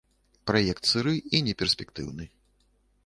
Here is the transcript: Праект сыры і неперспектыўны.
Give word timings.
Праект 0.51 0.89
сыры 0.91 1.13
і 1.35 1.43
неперспектыўны. 1.49 2.25